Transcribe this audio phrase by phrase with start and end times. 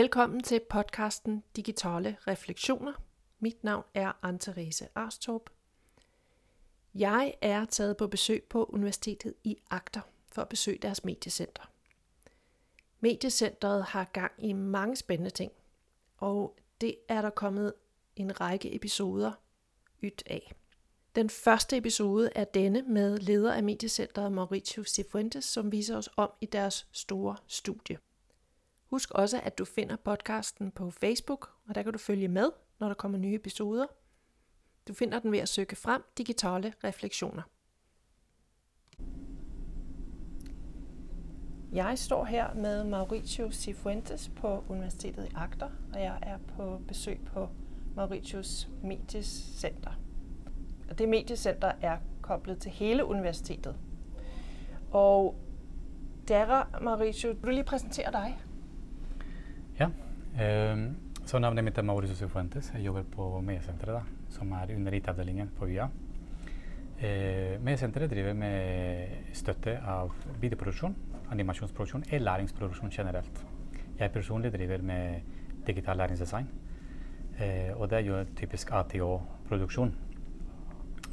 [0.00, 2.92] Velkommen til podcasten Digitale Refleksioner.
[3.38, 5.50] Mit navn er Anne-Therese Arstorp.
[6.94, 10.00] Jeg er taget på besøg på Universitetet i Agder
[10.32, 11.72] for at besøge deres mediecenter.
[13.00, 15.52] Mediecentret har gang i mange spændende ting,
[16.16, 17.74] og det er der kommet
[18.16, 19.32] en række episoder
[20.02, 20.52] ydt af.
[21.14, 26.30] Den første episode er denne med leder af mediecentret Mauricio Cifuentes, som viser os om
[26.40, 27.98] i deres store studie.
[28.90, 32.86] Husk også, at du finder podcasten på Facebook, og der kan du følge med, når
[32.86, 33.86] der kommer nye episoder.
[34.88, 37.42] Du finder den ved at søge frem digitale refleksioner.
[41.72, 47.20] Jeg står her med Mauricio Cifuentes på Universitetet i Agder, og jeg er på besøg
[47.26, 47.48] på
[47.96, 50.00] Mauritius Mediecenter.
[50.90, 53.76] Og det mediecenter er koblet til hele universitetet.
[54.90, 55.34] Og
[56.28, 58.38] Dara Mauricio, vil du lige præsentere dig?
[60.38, 60.76] Eh,
[61.26, 62.70] så navnet mitt er Mauricio Cifuentes.
[62.74, 65.88] Jeg jobber på Mediesenteret, som er under IT-avdelingen på UiA.
[67.00, 70.94] Eh, Mediesenteret driver med støtte av videoproduksjon,
[71.30, 73.44] animasjonsproduksjon og læringsproduksjon generelt.
[73.98, 75.20] Jeg personlig driver med
[75.66, 76.46] digital læringsdesign,
[77.38, 79.94] eh, og det er jo typisk ATO-produksjon.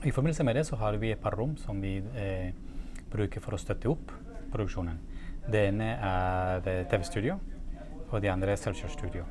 [0.06, 2.52] I forbindelse med det så har vi et par rom som vi eh,
[3.12, 4.12] bruker for å støtte opp
[4.52, 5.00] produksjonen.
[5.52, 7.40] Det ene er eh, TV-studio,
[8.10, 9.24] og de andre er selvkjørstudio.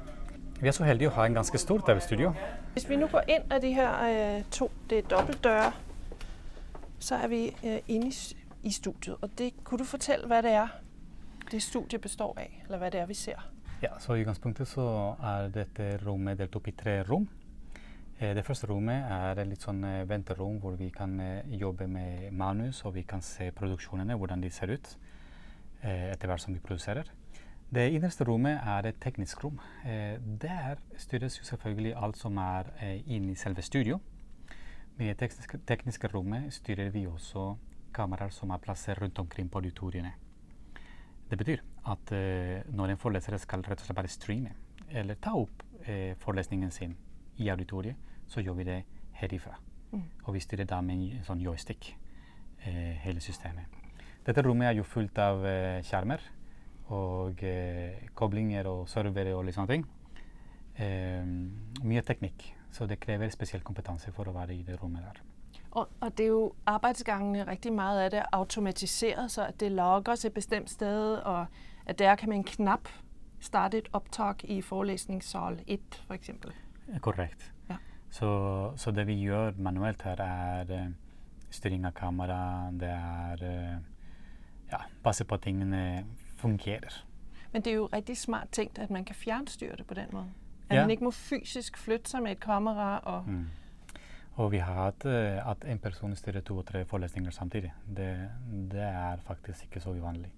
[0.60, 2.32] Vi er så heldige å ha en ganske stor TV-studio.
[2.72, 5.72] Hvis vi nå går inn av de her øh, to, det er dobbeltdører,
[6.98, 7.42] så er vi
[7.86, 8.12] inne
[8.62, 9.16] i, studiet.
[9.20, 10.78] Og det, kunne du fortelle hva det er,
[11.50, 13.42] det studiet består av, eller hva det er, vi ser?
[13.82, 14.86] Ja, så I utgangspunktet så
[15.20, 17.28] er dette rommet delt opp i tre rom.
[18.18, 21.84] Eh, Det første rommet er et litt sånn eh, venterom hvor vi kan eh, jobbe
[21.86, 24.96] med manus og vi kan se produksjonene, hvordan de ser ut
[25.86, 27.06] etter hvert som vi produserer.
[27.74, 29.58] Det innerste rommet er et teknisk rom.
[29.84, 33.98] Eh, Der styres jo selvfølgelig alt som er eh, inne i selve studio.
[34.96, 37.56] Med det tekniske, tekniske rommet styrer vi også
[37.92, 40.12] kameraer som er plassert rundt omkring på auditoriene.
[41.30, 44.54] Det betyr at eh, når en foreleser skal rett og slett bare streame
[44.88, 46.94] eller ta opp eh, forelesningen sin
[47.36, 47.96] i auditoriet,
[48.26, 49.58] så gjør vi det herifra.
[49.90, 50.06] Mm.
[50.24, 51.96] Og vi styrer da med en sånn joystick
[52.62, 53.66] eh, hele systemet.
[54.26, 56.22] Dette rommet er jo fullt av eh, skjermer
[56.94, 59.86] og eh, koblinger og servere og litt sånne ting.
[60.76, 61.24] Eh,
[61.86, 65.22] mye teknikk, så det krever spesiell kompetanse for å være i det rommet der.
[65.76, 69.72] Og, og det er jo arbeidsgangene rigtig meget af det er automatiseret, så at det
[69.72, 71.46] logger seg et bestemt sted, og
[71.86, 72.88] at der kan man knap
[73.40, 76.54] starte et optag i forelæsningssal 1 for eksempel.
[76.88, 77.52] Eh, Korrekt.
[77.70, 77.76] Ja.
[78.10, 80.88] Så, så det vi gjør manuelt her, er eh,
[81.50, 83.76] styring av kamera, det er eh,
[84.72, 86.04] ja, passe på tingene
[86.36, 87.04] fungerer.
[87.52, 90.26] Men det er jo rigtig smart tænkt, at man kan fjernstyre det på den måde.
[90.70, 90.82] At Ja.
[90.82, 92.98] man ikke må fysisk flytte sig med et kamera.
[92.98, 93.46] Og, Mm.
[94.36, 97.72] Og vi har hatt eh, at en person styrer to og tre forelesninger samtidig.
[97.96, 98.30] Det,
[98.72, 100.30] det er faktisk ikke så uvanlig.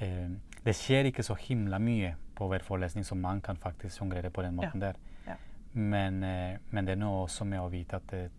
[0.00, 0.28] Eh,
[0.66, 4.42] det skjer ikke så himla mye på hver forelesning som man kan faktisk fungere på
[4.42, 4.92] den måten der.
[5.26, 5.34] Ja.
[5.72, 8.30] Men, eh, men det er noe også med å vite at det,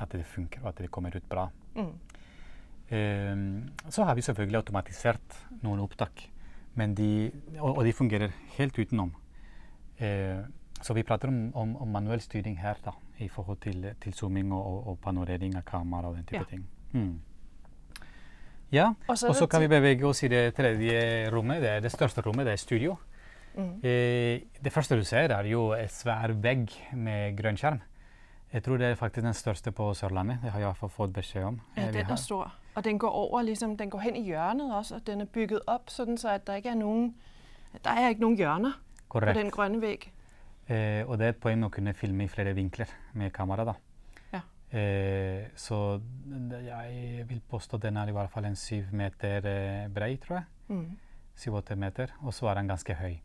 [0.00, 1.48] at det funker, og at det kommer ut bra.
[1.76, 1.92] Mm.
[2.90, 6.22] Ehm, så har vi selvfølgelig automatisert noen opptak,
[6.74, 9.12] men de, og, og de fungerer helt utenom.
[9.98, 10.40] Eh,
[10.82, 14.52] så vi prater om, om, om manuell styring her da, i forhold til, til zooming
[14.54, 16.50] og, og, panorering av kamera og den type Ja.
[16.50, 16.64] ting.
[16.92, 17.20] Mm.
[18.72, 21.62] Ja, Og så kan vi bevege oss i det tredje rommet.
[21.62, 22.98] Det er det største rommet, det er studio.
[23.56, 23.80] Mm.
[23.82, 27.80] Eh, det første du ser, er jo et svær vegg med grønn skjerm.
[28.52, 30.38] Jeg tror det er faktisk den største på Sørlandet.
[30.42, 31.60] Det har jeg fått beskjed om.
[31.76, 32.54] Ja, den er stor.
[32.74, 35.66] Og den går over, liksom, den går hen i hjørnet også, og den er bygget
[35.66, 37.10] opp sånn så at der ikke er noen,
[37.84, 38.78] der er ikke noen hjørner
[39.08, 39.34] Correct.
[39.34, 40.08] på den grønne væg.
[40.68, 43.64] Eh, og det er et poeng å kunne filme i flere vinkler med kamera.
[43.64, 43.74] da.
[44.32, 44.40] Ja.
[44.78, 50.16] Eh, så jeg vil påstå den er i hvert fall en syv meter eh, brei,
[50.16, 50.44] tror jeg.
[50.68, 50.96] Mm.
[51.36, 52.12] Syv-åtte meter.
[52.22, 53.18] Og så er den ganske høy.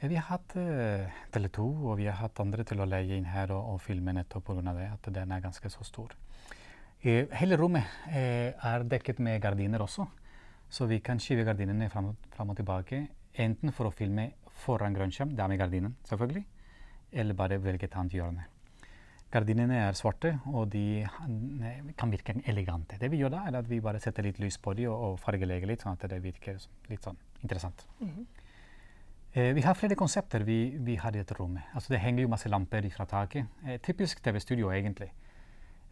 [0.00, 3.28] Eh, vi har hatt eh, Tele2 og vi har hatt andre til å leie inn
[3.28, 4.72] her og, og filme nettopp pga.
[4.72, 6.14] det, at den er ganske så stor.
[7.02, 10.06] Eh, hele rommet eh, er dekket med gardiner også,
[10.70, 13.06] så vi kan skyve gardinene fram, fram og tilbake.
[13.34, 14.32] Enten for å filme
[14.64, 16.44] foran grønnskjerm, det er med gardinen selvfølgelig,
[17.12, 18.48] eller bare velge et annet hjørne.
[19.30, 21.06] Gardinene er svarte, og de
[21.96, 22.98] kan virke elegante.
[22.98, 25.20] Det vi gjør da, er at vi bare setter litt lys på dem og, og
[25.22, 26.58] fargelegger litt, sånn at det virker
[26.90, 27.86] litt sånn interessant.
[28.00, 28.39] Mm Eh,
[29.32, 31.68] vi har flere konsepter vi, vi har i dette rommet.
[31.74, 33.46] Altså, det henger jo masse lamper fra taket.
[33.66, 35.12] Eh, typisk TV-studio, egentlig.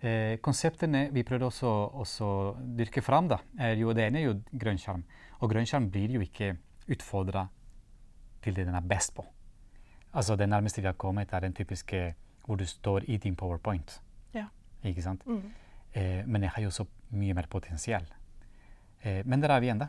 [0.00, 2.32] Eh, konseptene vi prøvde også å
[2.78, 5.02] dyrke fram, da, er jo det ene er jo grønnskjerm.
[5.40, 6.52] Og grønnskjerm blir jo ikke
[6.88, 7.48] utfordra
[8.42, 9.24] til det den er best på.
[10.12, 12.14] Altså Det nærmeste vi har kommet, er den typiske
[12.46, 14.00] hvor du står i din powerpoint.
[14.34, 14.46] Ja.
[14.82, 15.26] Ikke sant?
[15.26, 15.42] Mm.
[15.92, 18.06] Eh, men jeg har jo så mye mer potensial.
[19.02, 19.86] Eh, men der er vi ennå.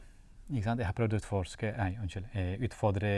[0.49, 3.11] Jeg har prøvd å utforske, nei, unnskyld, eh, utfordre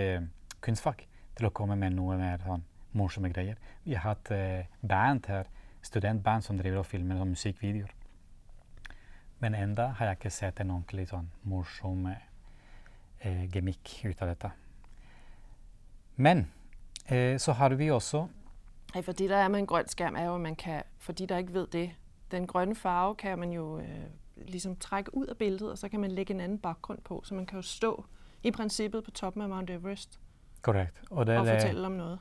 [0.60, 1.06] kunstfag
[1.36, 3.56] til å komme med noe mer sånn morsomme greier.
[3.86, 5.48] Vi har hatt eh, band her,
[5.82, 7.94] studentband som driver og filmer sånn musikkvideoer.
[9.40, 14.52] Men enda har jeg ikke sett en ordentlig sånn morsom eh, gemikk ut av dette.
[16.16, 16.46] Men
[17.08, 18.28] eh, så har vi også
[18.94, 21.28] hey, Fordi det er med en grønn skærm, er jo, at man kan, for de
[21.32, 21.88] der ikke ved det,
[22.32, 24.10] den grønne farve kan man jo øh,
[24.48, 27.36] ligesom trække ud af billedet, og så kan man lægge en anden baggrund på, så
[27.36, 28.06] man kan jo stå
[28.44, 30.20] i princippet på toppen af Mount Everest
[30.62, 31.02] Korrekt.
[31.12, 32.20] Og det, og det, fortælle om noget.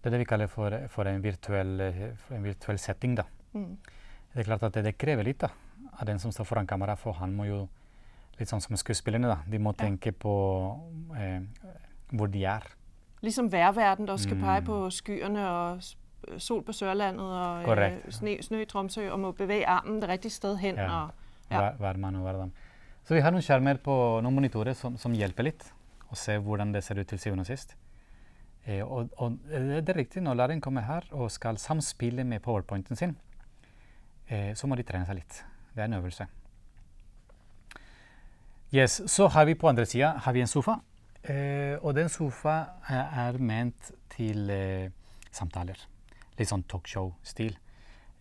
[0.00, 3.16] det er det vi kaller for, for, en, virtuell, eh, for en virtuell setting.
[3.16, 3.22] da.
[3.52, 3.76] Mm.
[4.34, 5.48] Det er klart at det, det krever litt da,
[6.00, 7.68] av den som står foran kamera, for han må jo
[8.38, 9.36] Litt sånn som skuespillerne, da.
[9.52, 9.84] De må Ja.
[9.84, 10.30] tenke på
[11.16, 11.42] eh,
[12.16, 12.60] hvor de er.
[13.20, 14.66] Ligesom værverden, der skal skal pege Mm.
[14.66, 15.80] på skyerne og
[16.28, 20.08] øh, sol på Sørlandet og øh, sne, snø i Tromsø, og må bevæge armen det
[20.08, 20.74] rigtige sted hen.
[20.74, 21.02] Ja.
[21.02, 21.10] Og.
[21.52, 22.52] Hver, mann og hver dam.
[23.02, 25.64] Så vi har noen skjermer på noen monitorer som, som hjelper litt,
[26.12, 27.74] å se hvordan det ser ut til syvende og sist.
[28.64, 32.44] Eh, og, og eh, det er riktig, når læreren kommer her og skal samspille med
[32.44, 33.16] powerpointen sin,
[34.28, 35.42] eh, så må de trene seg litt.
[35.72, 36.28] Det er en øvelse.
[38.72, 40.78] Yes, Så har vi på andre sida en sofa.
[41.22, 42.54] Eh, og den sofa
[42.88, 44.88] er, er ment til eh,
[45.30, 45.76] samtaler.
[46.38, 47.58] Litt sånn talkshow-stil.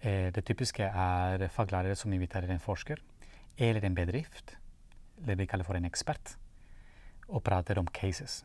[0.02, 3.00] Eh, det typiske er faglærere som inviterer en forsker
[3.58, 4.56] eller en bedrift,
[5.18, 6.36] det vi kaller for en ekspert,
[7.28, 8.42] og prater om cases.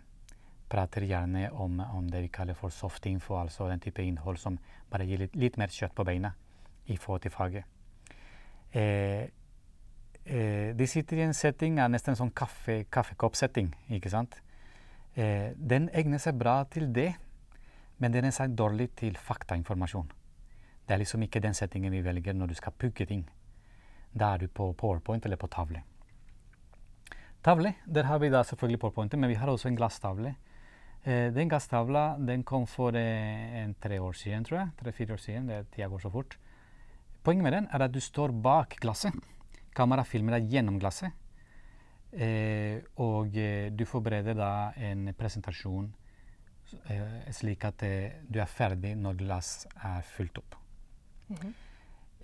[0.68, 4.58] Prater gjerne om, om det vi kaller for soft info, altså den type innhold som
[4.90, 6.32] bare gir litt, litt mer kjøtt på beina
[6.86, 7.64] i forhold til faget.
[8.72, 9.28] Eh,
[10.24, 14.40] eh, de sitter i en setting av nesten en sånn kaffe, kaffekoppsetting, ikke sant?
[15.16, 17.12] Eh, den egner seg bra til det,
[17.98, 20.10] men den er seg dårlig til faktainformasjon.
[20.86, 23.24] Det er liksom ikke den settingen vi velger når du skal pugge ting.
[24.16, 25.82] Da er du på powerpoint eller på tavle.
[27.44, 30.34] Tavle, der har vi da selvfølgelig powerpointet, men vi har også en glasstavle.
[31.04, 34.72] Eh, den glasstavla den kom for eh, en tre år siden, tror jeg.
[34.80, 35.46] Tre-fire år siden.
[35.46, 36.38] Det, tida går så fort.
[37.22, 39.14] Poenget med den er at du står bak glasset.
[39.76, 41.12] Kameraet filmer deg gjennom glasset.
[42.16, 45.90] Eh, og eh, du forbereder da en presentasjon
[46.88, 47.82] eh, slik at
[48.24, 50.56] du er ferdig når glass er fylt opp.
[51.28, 51.54] Mhm.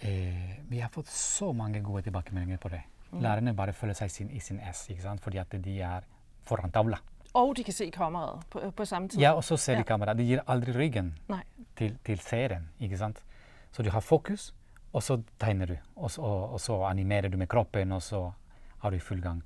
[0.03, 2.83] Eh, vi har fått så mange gode tilbakemeldinger på det.
[3.13, 4.89] Lærerne bare føler seg sin, i sin ess,
[5.21, 6.01] fordi at de er
[6.49, 6.99] foran tavla.
[7.35, 9.21] Og de kan se kameraet på, på samme tid.
[9.21, 9.85] Ja, og så ser de Ja.
[9.85, 10.19] kameraet.
[10.19, 11.13] De gir aldri ryggen
[11.77, 12.69] til, til seeren.
[12.81, 13.23] ikke sant?
[13.73, 14.55] Så du har fokus,
[14.93, 15.77] og så tegner du.
[15.97, 18.33] Og så, og, og så animerer du med kroppen, og så
[18.79, 19.43] har du full gang.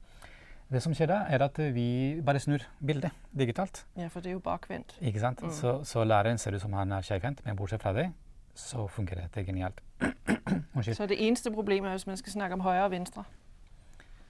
[0.72, 3.84] Det som skjer da, er at vi bare snur bildet digitalt.
[3.96, 4.96] Ja, for det er jo bakvendt.
[5.00, 5.42] ikke sant?
[5.42, 5.50] Mm.
[5.50, 8.08] Så, så læreren ser ut som han er skeivhendt, men bortsett fra det,
[8.56, 9.80] så fungerer er genialt.
[10.92, 13.24] Så det eneste problemet er, hvis man skal snakke om høyre og venstre.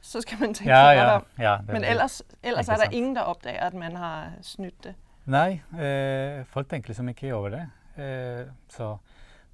[0.01, 1.21] Så skal man tenke Ja, ja.
[1.39, 4.95] ja det, Men ellers, ellers er det ingen, der oppdager at man har snytt det.
[5.27, 7.65] Nei, eh, folk tenker liksom ikke over det.
[7.99, 8.97] Eh, så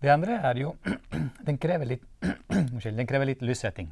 [0.02, 0.74] det andre er jo
[1.46, 2.04] Den krever litt.
[2.84, 3.88] Den krever litt lyssetting.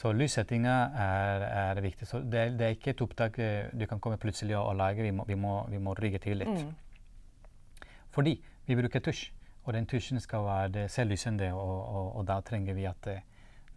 [0.00, 1.42] Så lyssettinga er,
[1.74, 2.08] er viktig.
[2.08, 4.76] Så det, er- det er ikke et opptak eh, du kan komme plutselig og, og
[4.76, 5.02] lage.
[5.02, 6.48] Vi må, vi, må, vi må rygge til litt.
[6.48, 7.84] Mm.
[8.10, 8.38] Fordi
[8.70, 9.26] vi bruker tusj,
[9.66, 13.24] og den tusjen skal være selvlysende, og, og, og da trenger vi at eh,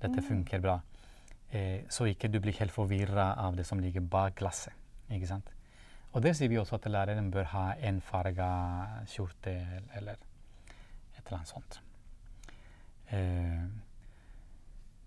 [0.03, 0.77] dette funker bra.
[1.49, 4.73] Eh, så ikke du blir helt forvirra av det som ligger bak glasset.
[5.09, 5.49] Ikke sant?
[6.13, 8.49] Og det sier vi også at læreren bør ha en farga
[9.09, 9.53] skjorte
[9.97, 11.79] eller et eller annet sånt.
[13.09, 13.65] Eh,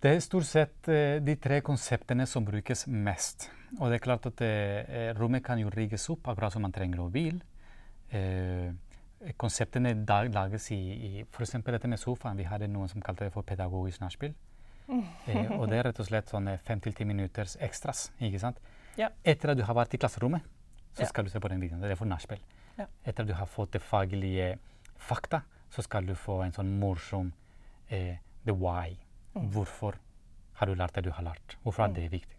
[0.03, 3.49] det er stort sett eh, de tre konseptene som brukes mest.
[3.79, 7.03] Og det er klart at eh, rommet kan jo rigges opp akkurat som man trenger
[7.03, 7.41] å hvile.
[8.11, 8.75] Eh,
[9.37, 11.51] konseptene dag, lages i, i f.eks.
[11.65, 12.37] dette med sofaen.
[12.39, 14.35] Vi hadde noen som kalte det for pedagogisk nachspiel.
[14.89, 18.11] Eh, og det er rett og slett sånne fem til ti minutters ekstras.
[18.21, 18.61] ikke sant?
[18.97, 19.09] Ja.
[19.25, 20.43] Etter at du har vært i klasserommet,
[20.95, 21.07] så Ja.
[21.07, 21.81] skal du se på den videoen.
[21.83, 22.39] Det er for nachspiel.
[22.79, 22.87] Ja.
[23.05, 24.59] Etter at du har fått det faglige
[24.97, 27.33] fakta, så skal du få en sånn morsom
[27.91, 28.97] eh, the why.
[29.35, 29.51] Mm.
[29.53, 29.95] Hvorfor
[30.55, 31.57] har du lært det du har lært?
[31.65, 32.37] Hvorfor er det viktig?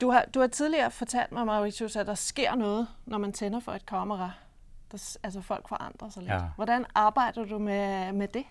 [0.00, 3.60] Du har, du har tidligere fortalt meg Mauritius, at der sker noe når man tænder
[3.60, 4.32] for et kamera.
[4.94, 6.32] Der, altså folk forandrer sig lidt.
[6.32, 6.48] Ja.
[6.56, 8.44] Hvordan arbejder du med, med det?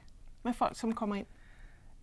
[0.44, 1.28] Med folk, som kommer ind?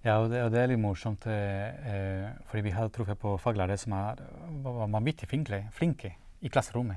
[0.05, 3.35] Ja, og det, og det er litt morsomt, eh, eh, fordi vi har truffet på
[3.37, 4.23] faglærere som er
[4.65, 6.97] var vanvittig flinke, flinke i klasserommet.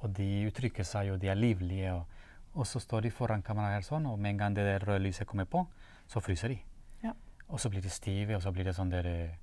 [0.00, 1.92] Og de uttrykker seg, og de er livlige.
[1.92, 2.06] Og,
[2.54, 5.02] og så står de foran kameraet her sånn, og med en gang det der røde
[5.04, 5.66] lyset kommer på,
[6.08, 6.58] så fryser de.
[7.04, 7.12] Ja.
[7.48, 9.36] Og så blir de stive, og så blir det sånn der eh,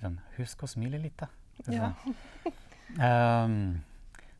[0.00, 1.26] sånn, Husk å smile litt, da.
[1.58, 1.90] Det er Ja.
[2.04, 3.82] sånn.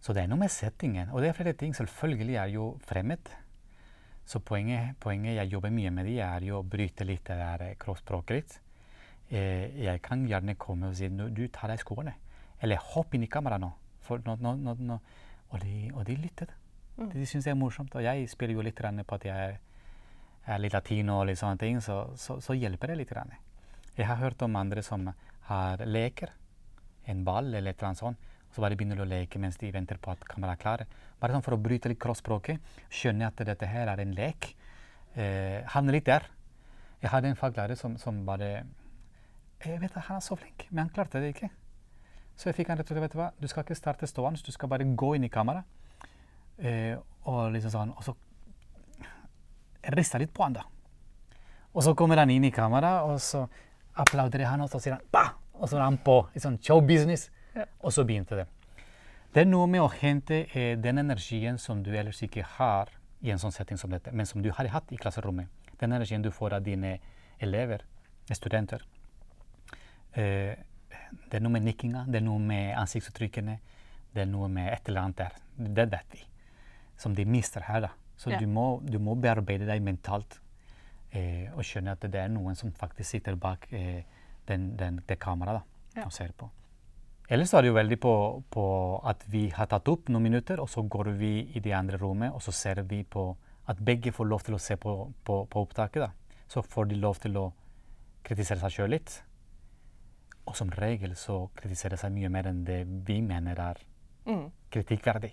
[0.04, 1.08] Så det er noe med settingen.
[1.14, 1.73] Og det er flere ting.
[1.76, 3.30] Selvfølgelig er jo fremmed.
[4.28, 7.64] Så poenget, poenget jeg jobber mye med, de er jo å bryte litt det der
[7.80, 8.58] kroppsspråket litt.
[9.32, 12.12] Eh, jeg kan gjerne komme og si du tar deg skoene.
[12.61, 13.70] Eller hopp inn i kameraet nå.
[14.28, 16.52] nå, nå, nå og, de, og de lytter.
[16.99, 17.08] Mm.
[17.14, 17.96] De syns det er morsomt.
[17.96, 19.58] Og jeg spiller jo litt på at jeg
[20.44, 23.16] er litt latino og litt sånne ting, så, så, så hjelper det litt.
[23.96, 25.08] Jeg har hørt om andre som
[25.49, 26.32] har leker.
[27.06, 28.33] En ball eller et eller annet sånt.
[28.54, 30.87] Så bare begynner de å leke mens de venter på at kameraet er klare.
[31.18, 32.62] Bare sånn for å bryte litt kroppsspråket.
[32.92, 34.52] Skjønne at dette her er en lek.
[35.16, 36.28] Eh, er litt der.
[37.02, 38.64] Jeg hadde en faglærer som, som bare
[39.64, 41.49] jeg vet at Han er så flink, men han klarte det ikke.
[42.37, 44.42] Så jeg fikk han rett og slett vet du hva, du skal ikke starte stående,
[44.44, 45.64] du skal bare gå inn i kameraet.
[46.58, 46.94] Eh,
[47.30, 48.14] og liksom sånn, og så
[49.94, 50.64] rista litt på han, da.
[51.75, 53.44] Og så kommer han inn i kameraet, og så
[54.02, 55.32] applauderer han, og så sier han bah!
[55.54, 57.28] Og så er han på i sånn showbusiness.
[57.54, 57.66] Ja.
[57.80, 58.46] Og så begynte det.
[59.34, 62.92] Det er noe med å hente eh, den energien som du ellers ikke har
[63.25, 65.50] i en sånn setting som dette, men som du har hatt i klasserommet.
[65.80, 66.99] Den energien du får av dine
[67.42, 67.82] elever,
[68.30, 68.84] studenter.
[70.12, 70.54] Eh,
[71.30, 73.58] det er noe med nikkinga, det er noe med ansiktsuttrykkene,
[74.14, 75.37] det er noe med et eller annet der.
[75.80, 76.23] Det vet vi.
[77.00, 77.92] Som de mister her, da.
[78.16, 78.38] Så ja.
[78.38, 80.38] du, må, du, må, bearbeide deg mentalt
[81.11, 84.04] eh, og skjønne at det er noen som faktisk sitter bak eh,
[84.46, 86.06] den, den, det kameraet da, ja.
[86.06, 86.46] og ser på.
[87.33, 88.14] Ellers er det jo veldig på,
[88.52, 88.64] på,
[89.09, 92.35] at vi har tatt opp noen minutter, og så går vi i det andre rommet,
[92.37, 93.31] og så ser vi på
[93.73, 94.93] at begge får lov til å se på,
[95.25, 96.04] på, på opptaket.
[96.04, 96.43] da.
[96.52, 97.47] Så får de lov til å
[98.25, 99.14] kritisere seg sjøl litt.
[100.45, 103.81] Og som regel så kritiserer seg mye mer enn det vi mener er
[104.28, 104.45] mm.
[104.76, 105.33] kritikkverdig.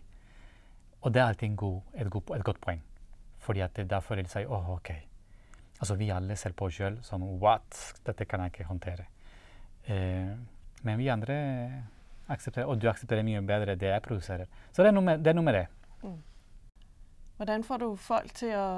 [1.01, 2.79] Og det er alltid god, et, god, et, godt poeng.
[3.43, 4.93] Fordi at da føler de seg åh, oh, OK.
[5.81, 7.75] Altså vi alle ser på oss sjøl som what?
[8.05, 9.07] Dette kan jeg ikke håndtere.
[9.89, 10.35] Eh,
[10.81, 11.37] men vi andre
[12.31, 14.45] aksepterer, og du aksepterer mye bedre det jeg produserer.
[14.71, 15.31] Så det er noe med det.
[15.31, 15.65] Er noe med det.
[16.03, 16.19] Mm.
[17.37, 18.69] Hvordan får du folk til å,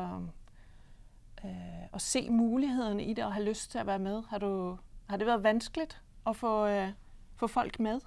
[1.43, 4.23] øh, å se mulighetene i det og ha lyst til å være med?
[4.31, 4.79] Har, du,
[5.09, 5.93] har det vært vanskelig?
[6.25, 6.91] å få, øh,
[7.35, 8.01] få folk med?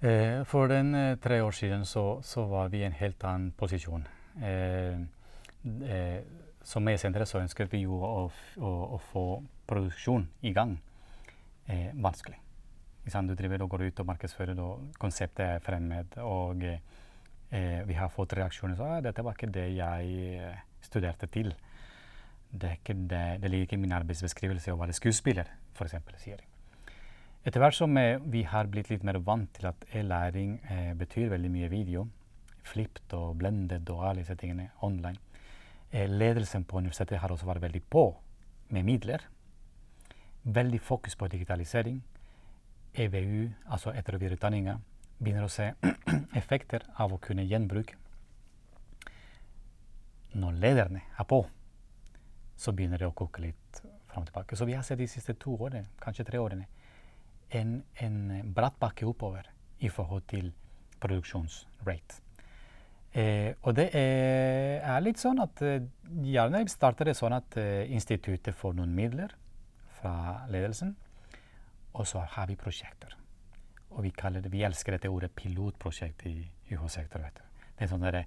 [0.00, 3.52] Eh, for den eh, tre år siden så, så, var vi i en helt annen
[3.52, 4.06] posisjon.
[4.42, 5.00] Eh,
[5.90, 6.20] eh,
[6.62, 8.28] som mediesenter så ønsker vi jo å,
[8.60, 9.24] å, å, få
[9.66, 10.78] produksjon i gang.
[11.68, 12.40] Eh, vanskelig.
[13.08, 16.18] Du driver og går ut og markedsfører, og konseptet er fremmed.
[16.20, 16.60] Og
[17.48, 20.50] vi har fått reaksjoner som at dette var ikke det jeg
[20.84, 21.54] studerte til.
[22.52, 25.96] Det, det, det ligger ikke i min arbeidsbeskrivelse å være skuespiller, f.eks.
[26.20, 26.48] sier de.
[27.46, 31.30] Etter hvert som eh, vi har blitt litt mer vant til at e-læring eh, betyr
[31.32, 32.06] veldig mye video,
[32.66, 35.20] flipped og blendet og alle disse tingene online,
[35.90, 38.04] eh, ledelsen på universitetet har også vært veldig på
[38.74, 39.24] med midler.
[40.48, 41.98] Veldig fokus på digitalisering.
[42.94, 44.78] EVU, altså etter- og videreutdanninga,
[45.18, 45.74] begynner å se
[46.40, 47.98] effekter av å kunne gjenbruke.
[50.38, 51.42] Når lederne er på,
[52.56, 54.56] så begynner det å koke litt fram og tilbake.
[54.56, 56.64] Så vi har sett de siste to årene, kanskje tre årene,
[57.52, 58.16] en, en
[58.54, 59.50] bratt bakke oppover
[59.84, 60.48] i forhold til
[61.00, 62.22] produksjonsrate.
[63.12, 65.84] Eh, og det er, er, litt sånn at eh,
[66.24, 69.32] gjerne starter det sånn at eh, instituttet får noen midler
[69.98, 70.94] fra ledelsen,
[71.94, 73.16] og så har vi prosjekter.
[73.90, 76.36] Og vi, det, vi elsker dette ordet pilotprosjekt i
[76.70, 77.34] UH-sektoren.
[77.78, 78.22] Det er sånn der,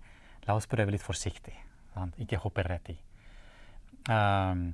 [0.48, 1.54] La oss prøve litt forsiktig.
[1.94, 2.18] Sant?
[2.22, 2.96] Ikke hoppe rett i.
[4.10, 4.72] Um,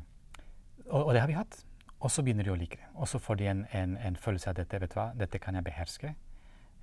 [0.87, 1.57] og, og, det har vi hatt.
[1.97, 2.87] Og så begynner de å like det.
[2.95, 5.57] Og så får de en, en, en, følelse av dette, vet du hva, dette kan
[5.57, 6.13] jeg beherske.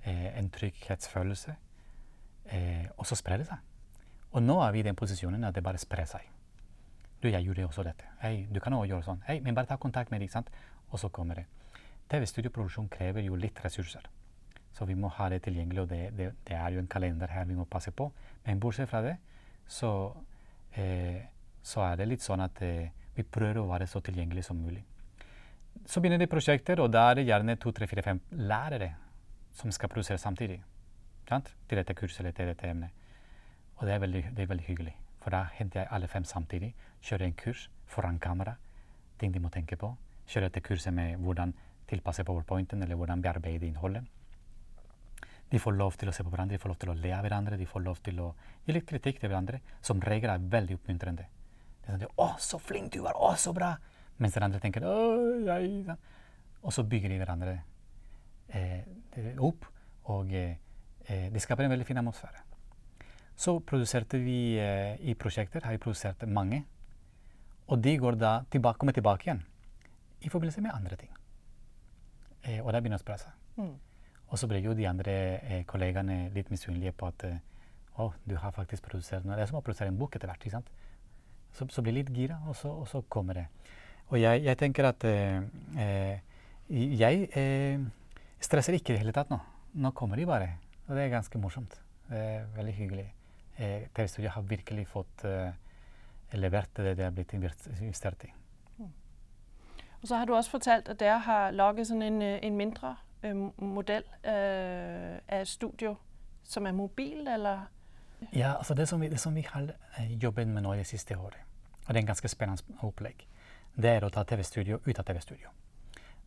[0.05, 1.55] Eh, en trygghetsfølelse.
[2.53, 3.63] Eh, og så sprer det seg.
[4.35, 6.27] Og nå er vi i den posisjonen at det bare sprer seg.
[7.21, 8.07] Du, jeg gjorde også dette.
[8.21, 9.21] Hei, du kan også gjøre sånn.
[9.27, 10.51] Hei, men bare ta kontakt med dem, sant?
[10.91, 11.45] Og så kommer det.
[12.11, 14.05] TV-studioproduksjon krever jo litt ressurser.
[14.75, 17.47] Så vi må ha det tilgjengelig, og det, det, det, er jo en kalender her
[17.49, 18.09] vi må passe på.
[18.45, 19.15] Men bortsett fra det,
[19.71, 19.89] så
[20.75, 21.23] eh,
[21.65, 24.83] så er det litt sånn at eh, vi prøver å være så tilgjengelig som mulig.
[25.89, 28.91] Så begynner de prosjekter, og da er det gjerne to, tre, fire, fem lærere
[29.55, 30.59] som skal produsere samtidig.
[31.29, 31.49] Sant?
[31.65, 32.93] Til dette kurset eller til dette emnet.
[33.79, 34.93] Og det er, veldig, det er veldig hyggelig.
[35.25, 36.67] For da henter jeg alle fem samtidig,
[37.01, 38.51] kjører en kurs foran kamera,
[39.17, 39.87] ting de må tenke på.
[40.29, 41.53] Kjører etter kurset med hvordan
[41.89, 44.05] tilpasse powerpointen, eller hvordan bearbeide innholdet.
[45.49, 47.25] De får lov til å se på hverandre, de får lov til å le av
[47.25, 48.27] hverandre, de får lov til å
[48.67, 49.63] gi litt kritikk til hverandre.
[49.81, 51.25] Som regel er veldig oppmuntrende.
[51.81, 53.17] Det er sånn, 'Å, så flink du var!
[53.17, 53.73] Å, så bra!'
[54.19, 54.93] Mens den andre tenker 'Å,
[55.45, 55.97] jeg
[56.61, 57.61] Og så bygger de hverandre
[58.49, 58.85] eh,
[59.39, 59.65] opp,
[60.05, 60.57] og eh,
[61.33, 62.44] de skaper en veldig fin atmosfære.
[63.35, 66.63] Så produserte vi eh, i prosjekter, har vi produsert mange.
[67.67, 69.43] Og de går da tilbake, kommer tilbake igjen
[70.25, 71.11] i forbindelse med andre ting.
[72.45, 73.33] Eh, og det begynner seg.
[73.57, 73.75] Mm.
[74.27, 77.41] Og så blir jo de andre eh, kollegaene litt misunnelige på at eh,
[78.01, 79.37] å, du har faktisk produsert noe.
[79.37, 80.41] Det er som å produsere en bok etter hvert.
[80.41, 80.71] ikke sant?
[81.55, 83.45] Så, så blir litt gira, og så, og så kommer det.
[84.11, 86.17] Og jeg, jeg tenker at eh,
[86.69, 87.29] jeg
[88.43, 89.39] stresser ikke i det hele tatt nå.
[89.81, 90.55] Nå kommer de bare.
[90.85, 91.79] Og det er ganske morsomt.
[92.09, 93.07] Det er veldig hyggelig.
[93.57, 95.53] Eh, TV-studiet har virkelig fått eh,
[96.35, 98.33] levert det det har blitt investert i.
[98.77, 98.91] Mm.
[100.01, 104.03] Og så har du også fortalt at dere har sånn en, en mindre øh, modell
[104.23, 105.95] øh, av studio
[106.43, 107.65] som er mobil, eller?
[108.33, 109.71] Ja, altså det som vi, det som vi har
[110.09, 111.39] jobbet med nå i det siste året,
[111.85, 113.25] og det er en ganske spennende opplegg,
[113.75, 115.49] det er å ta TV-studio ut av TV-studio.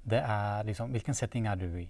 [0.08, 1.88] Det er liksom Hvilken setting er du i?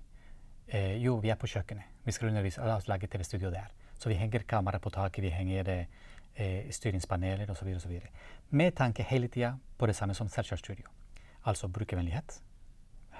[0.68, 1.84] Eh, jo, vi er på kjøkkenet.
[2.04, 2.60] Vi skal undervise.
[2.60, 3.72] La oss lage TV-studio der.
[3.98, 7.68] Så vi henger kamera på taket, vi henger eh, styringspaneler osv.
[7.76, 8.00] osv.
[8.50, 10.86] Med tanke hele tida på det samme som selvkjørstudio.
[11.44, 12.42] Altså brukervennlighet,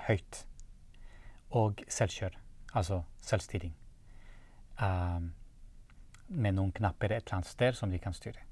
[0.07, 0.45] høyt,
[1.51, 2.37] og selvkjør,
[2.75, 3.75] altså selvstyring.
[4.79, 5.33] Um,
[6.29, 8.45] med noen knapper et eller annet sted som de kan styre.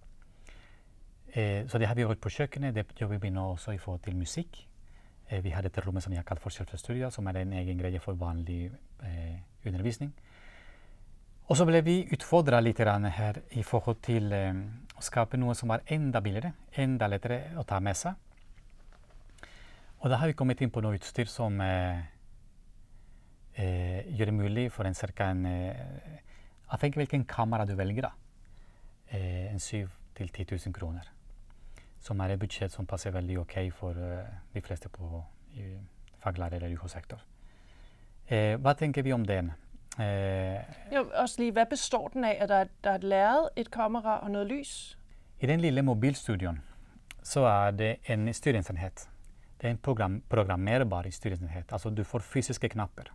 [1.37, 2.75] Eh, så det har vi gjort på kjøkkenet.
[2.75, 4.63] Det jobber vi nå også i forhold til musikk.
[5.29, 7.79] Eh, vi har dette rommet som vi har kalt for Selvstudier, som er en egen
[7.79, 8.71] greie for vanlig
[9.05, 10.15] eh, undervisning.
[11.47, 14.55] Og så ble vi utfordra litt her i forhold til eh,
[14.97, 18.15] å skape noe som var enda billigere, enda lettere å ta med seg.
[20.03, 22.03] Og da har vi kommet inn på noe utstyr som eh,
[23.55, 25.31] eh, gjør det mulig for en ca.
[25.31, 26.23] en eh,
[26.67, 28.13] Avhengig av hvilken kamera du velger, da.
[29.15, 29.87] en 7
[30.19, 31.07] 000-10 000 kroner
[32.03, 35.23] som er et budsjett som passer veldig OK for uh, de fleste på
[36.23, 37.23] faglærer eller UH-sektor.
[38.31, 39.53] Uh, hva tenker vi om den?
[39.97, 40.61] Uh,
[40.93, 42.35] jo, også lige, Hva består den av?
[42.39, 44.97] Er der, der er et lærred, et kamera og noe lys?
[45.41, 46.61] I den lille mobilstudioen
[47.27, 49.09] så er det en styringsenhet.
[49.61, 51.73] Det er en program, programmerbar styringsenhet.
[51.73, 53.11] Altså du får fysiske knapper.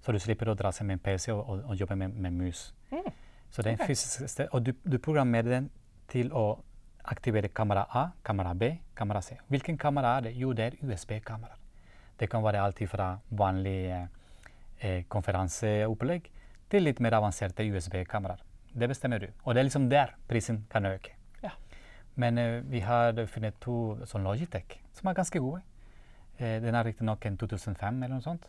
[0.00, 2.34] Så du slipper å dra seg med en PC og, og, og jobbe med, med
[2.34, 2.74] mus.
[2.90, 3.12] Mm.
[3.50, 5.70] Så det er en fysisk sted, og du, du programmerer den
[6.08, 6.58] til å
[7.08, 9.38] aktivere kamera A, kamera B, kamera C.
[9.48, 10.34] Hvilken kamera er det?
[10.36, 11.56] Jo, det er USB-kameraer.
[12.20, 14.08] Det kan være alt fra vanlige
[14.80, 16.28] eh, konferanseopplegg
[16.70, 18.42] til litt mer avanserte USB-kameraer.
[18.78, 19.28] Det bestemmer du.
[19.44, 21.14] Og det er liksom der prisen kan øke.
[21.42, 21.54] Ja.
[22.16, 25.62] Men eh, vi har funnet to sånn Logitech som er ganske gode.
[26.38, 28.48] Eh, den er riktignok en 2005 eller noe sånt.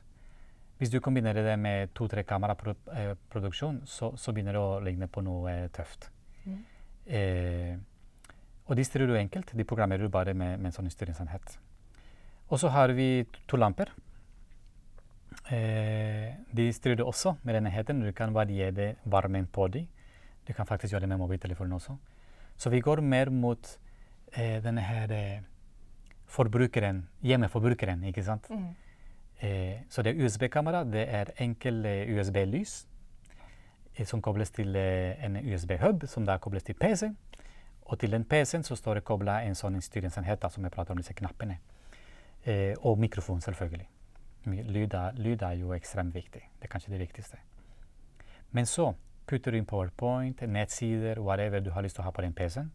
[0.80, 5.56] Hvis du kombinerer det med to-tre kameraproduksjon, så, så begynner det å ligne på noe
[5.76, 6.08] tøft.
[6.46, 6.60] Mm.
[7.20, 7.74] Eh,
[8.70, 9.52] og de styrer du enkelt.
[9.58, 11.58] De programmerer du bare med, med en sånn styringsenhet.
[12.50, 13.92] Og så har vi to lamper.
[15.52, 18.02] Eh, de styrer også med denne enheten.
[18.02, 19.88] Du kan variere varmen på dem.
[20.48, 21.96] Du kan faktisk gjøre det med mobiltelefonen også.
[22.58, 23.80] Så vi går mer mot
[24.34, 25.42] eh, denne her eh,
[26.26, 28.50] forbrukeren, hjemmeforbrukeren, ikke sant?
[28.50, 28.76] Mm.
[29.42, 30.84] Eh, så det er USB-kamera.
[30.84, 32.86] Det er enkel eh, USB-lys
[33.96, 37.10] eh, som kobles til en USB-hub, som da kobles til PC.
[37.90, 41.00] Og til den PC-en så står det kobla en sånn styringsenhet som jeg prater om
[41.02, 41.58] disse knappene.
[42.46, 43.88] Eh, og mikrofon, selvfølgelig.
[44.46, 46.42] Lyd er, lyd er, jo ekstremt viktig.
[46.60, 47.38] Det er kanskje det viktigste.
[48.52, 48.94] Men så
[49.28, 52.72] putter du inn PowerPoint, nettsider, whatever du har lyst til å ha på den PC-en.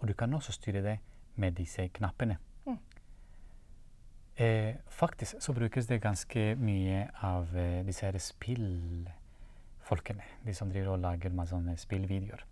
[0.00, 0.98] Og du kan også styre det
[1.36, 2.36] med disse knappene.
[2.66, 2.78] Mm.
[4.36, 10.24] Eh, faktisk så brukes det ganske mye av eh, disse her spillfolkene.
[10.46, 12.44] De som driver og lager sånne spillvideoer.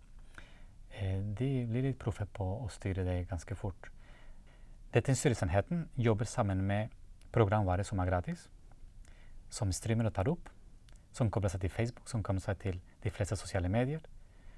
[0.93, 3.89] Eh, de blir litt proffe på å styre det ganske fort.
[4.93, 6.89] Dette styringsenheten jobber sammen med
[7.33, 8.47] programvare som er gratis,
[9.49, 10.49] som streamer og tar opp,
[11.13, 14.01] som kobler seg til Facebook, som kommer seg til de fleste sosiale medier.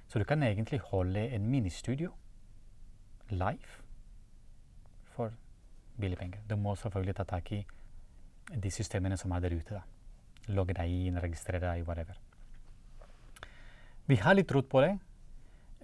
[0.08, 2.12] Så du kan egentlig holde en ministudio
[3.30, 3.82] live
[5.16, 5.34] for
[6.00, 6.40] billige penger.
[6.50, 7.66] Du må selvfølgelig ta tak i
[8.54, 9.74] de systemene som er der ute.
[9.74, 9.82] da.
[10.54, 12.20] Logge deg inn, registrere deg, whatever.
[14.06, 14.94] Vi har litt rot på det.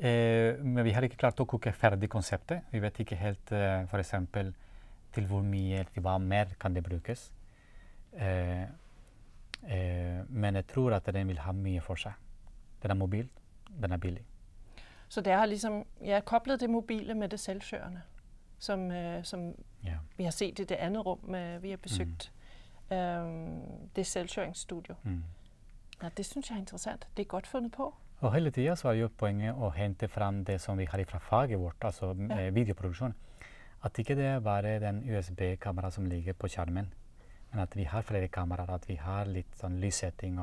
[0.02, 2.68] Eh, men vi har ikke klart å koke ferdig konseptet.
[2.72, 4.14] Vi vet ikke helt eh, f.eks.
[5.14, 7.32] til hvor mye til hva mer kan det brukes.
[8.14, 8.62] Eh,
[9.64, 12.14] eh, men jeg tror at den vil ha mye for seg.
[12.84, 13.30] Den er mobil,
[13.82, 14.26] den er billig.
[15.10, 18.02] Så det har liksom ja, koblet det mobile med det selvkjørende,
[18.60, 19.98] som, øh, som ja.
[20.18, 22.32] vi har sett i det andre rom vi har besøkt.
[22.32, 22.98] Mm.
[22.98, 24.96] Um, det selvkjøringsstudio.
[25.04, 25.24] Mm.
[26.04, 27.08] Ja, det syns jeg er interessant.
[27.18, 27.94] Det er godt funnet på.
[28.22, 31.60] Og hele tida er jo poenget å hente fram det som vi har fra faget
[31.60, 32.40] vårt, altså ja.
[32.40, 33.14] Eh, videoproduksjon.
[33.84, 36.92] At ikke det er bare den USB-kameraet som ligger på skjermen,
[37.52, 40.38] men at vi har flere kameraer, at vi har litt sånn lyssetting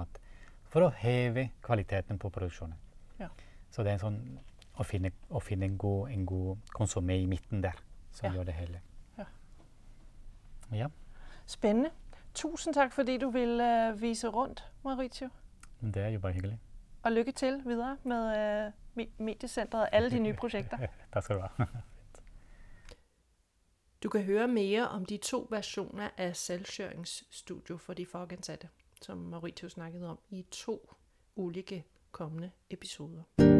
[0.68, 2.76] for å heve kvaliteten på produksjonen.
[3.20, 3.28] Ja.
[3.70, 4.20] Så det er en sånn
[4.78, 7.78] å finne, å finne en god, en god konsumé i midten der,
[8.12, 8.36] som ja.
[8.36, 8.80] gjør det hele.
[9.18, 9.26] Ja.
[10.82, 10.90] ja.
[11.46, 11.90] Spennende.
[12.34, 15.30] Tusen takk fordi du vil uh, vise rundt, Mauricio.
[15.80, 16.58] Det er jo bare hyggelig.
[17.02, 20.90] Og lykke til videre med uh, Mediecentret og alle de nye prosjekter.
[21.12, 21.68] takk skal du have.
[24.02, 28.68] du kan høre mere om de to versioner af selvkjøringsstudio for de fagansatte,
[29.02, 30.94] som Mauricio snakkede om i to
[31.36, 33.57] ulike kommende episoder.